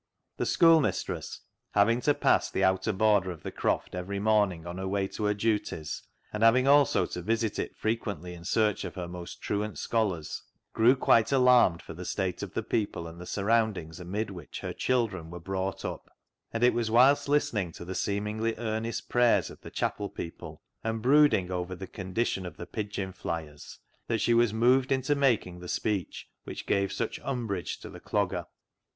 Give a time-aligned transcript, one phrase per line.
[0.37, 1.41] The schoolmistress
[1.75, 5.25] having to pass the outer border of the Croft eveiy morning on her way to
[5.25, 6.01] her duties,
[6.33, 10.41] and having also to visit it frequently in search of her most truant scholars,
[10.73, 14.73] grew quite alarmed for the state of the people and the surroundings amid which" her
[14.73, 16.09] children" were brought up,
[16.51, 21.03] and it was whilst listening to the seemingly earnest prayers of the chapel people, and
[21.03, 23.77] brooding over the condition of the pigeon flyers,
[24.07, 28.47] that she was moved into making the speech which gave such umbrage to the Clogger.